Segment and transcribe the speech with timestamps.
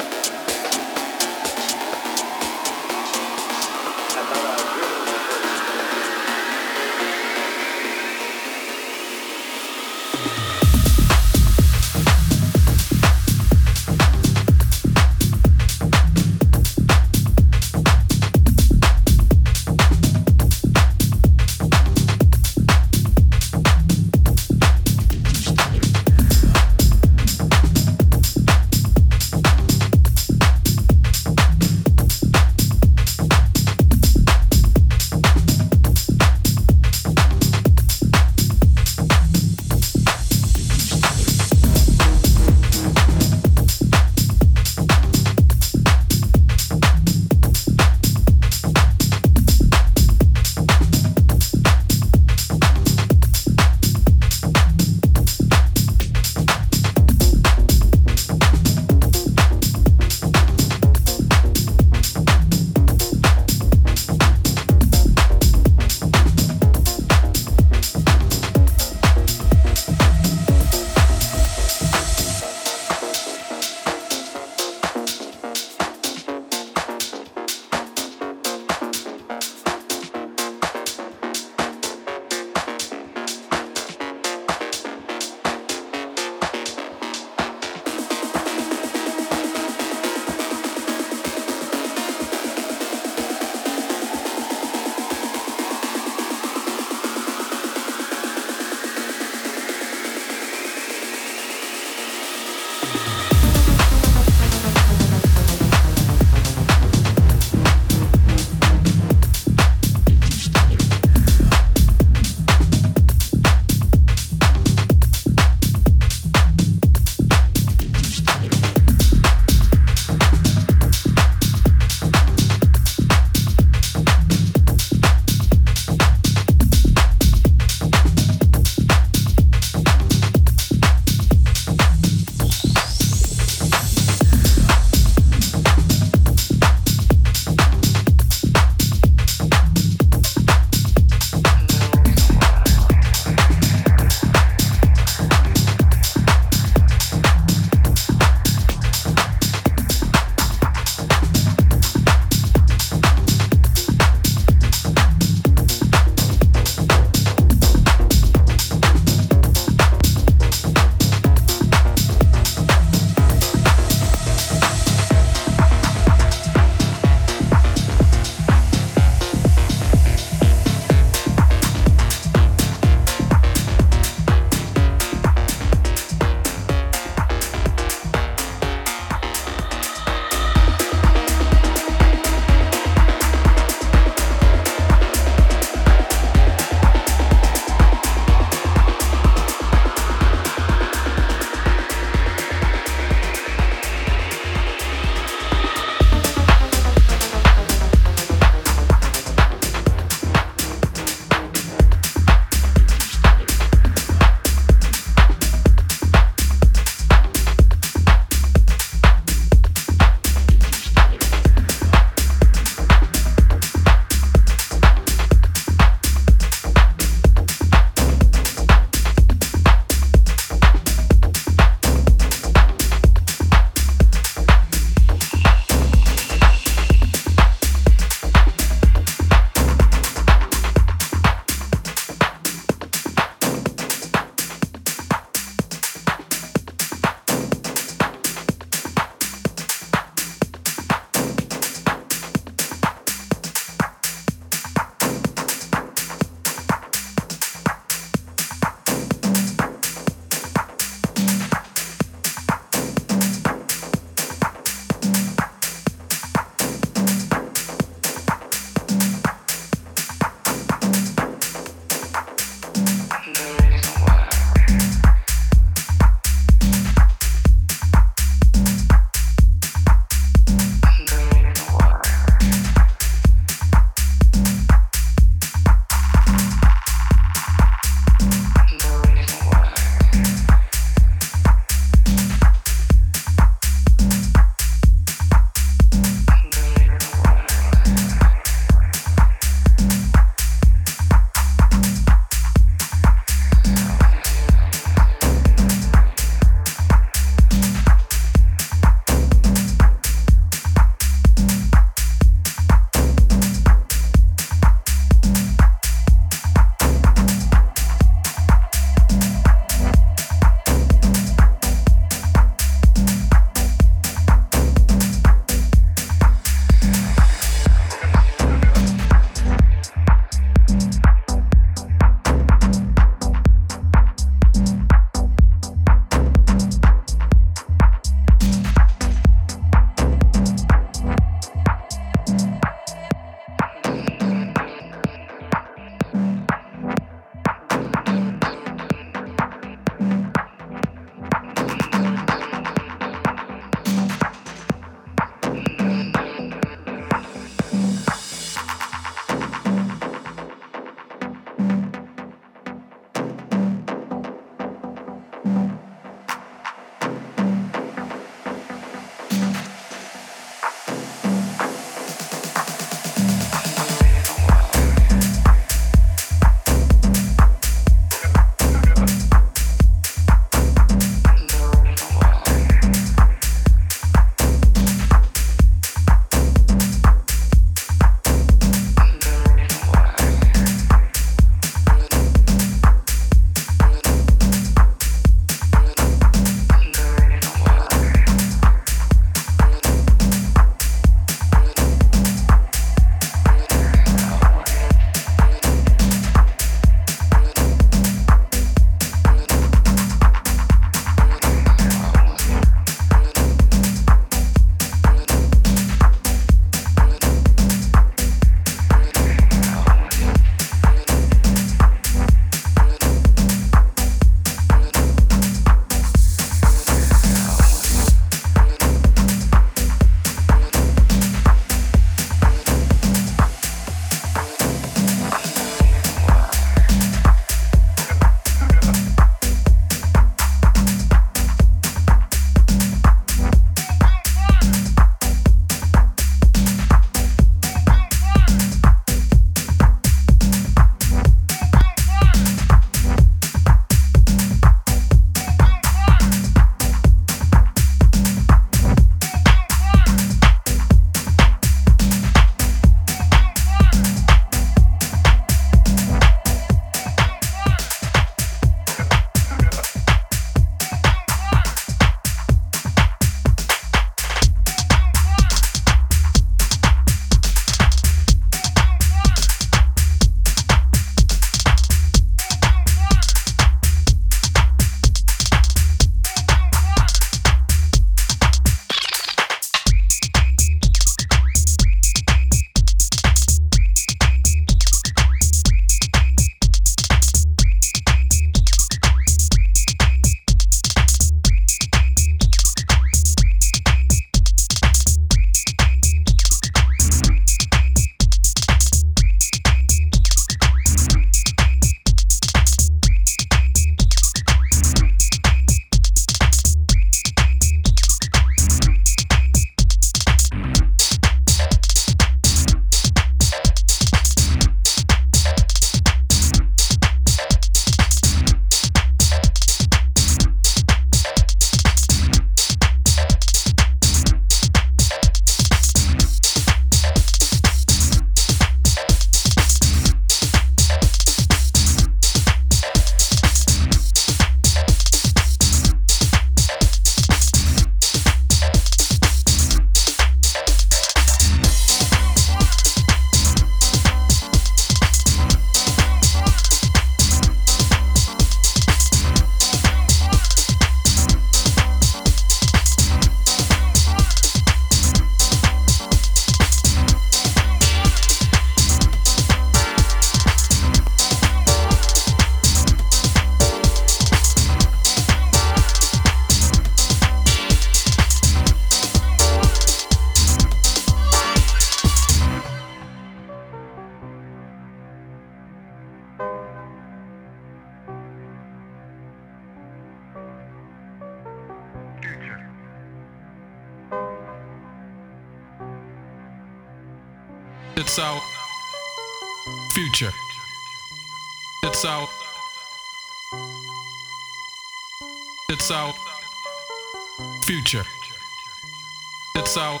[599.68, 600.00] It's our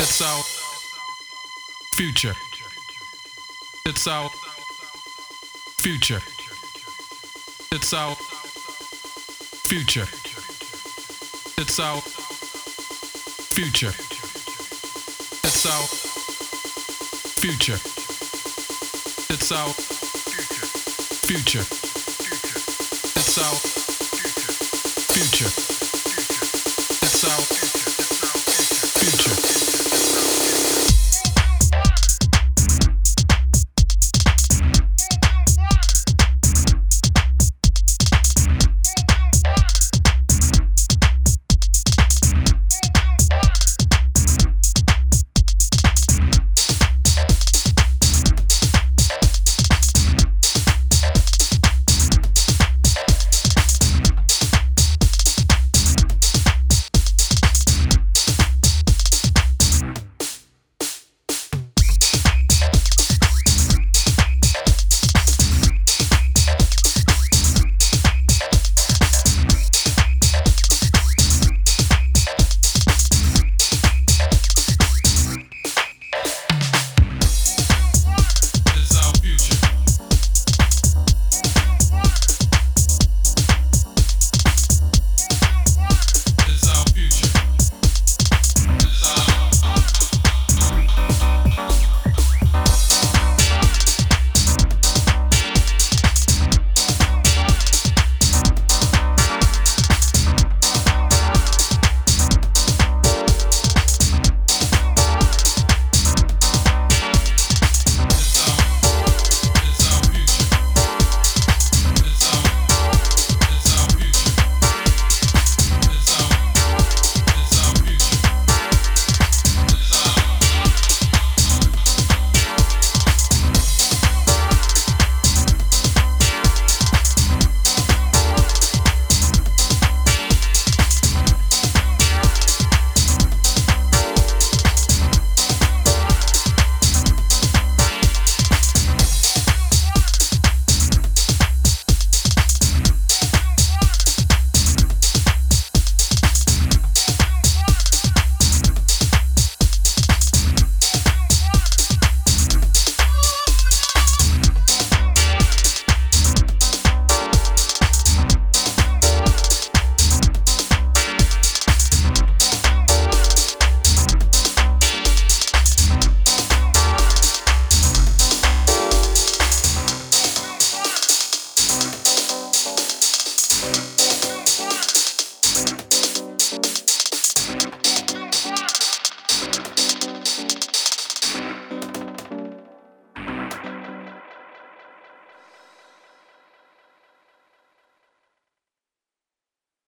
[0.00, 0.42] It's our
[1.94, 2.34] future.
[3.86, 4.28] It's our
[5.78, 6.20] future.
[7.70, 8.16] It's our
[9.68, 10.08] future.
[11.58, 12.00] It's our
[13.54, 13.94] future.
[15.44, 15.86] It's our
[17.38, 17.78] future.
[19.32, 19.72] It's our
[21.28, 21.66] future.
[23.14, 23.85] It's our